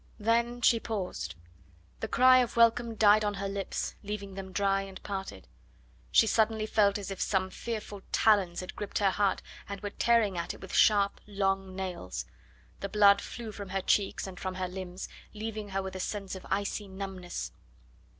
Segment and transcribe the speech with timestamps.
[0.17, 1.35] Then she paused.
[1.99, 5.47] The cry of welcome died on her lips, leaving them dry and parted.
[6.11, 10.39] She suddenly felt as if some fearful talons had gripped her heart and were tearing
[10.39, 12.25] at it with sharp, long nails;
[12.79, 16.33] the blood flew from her cheeks and from her limbs, leaving her with a sense
[16.33, 17.51] of icy numbness.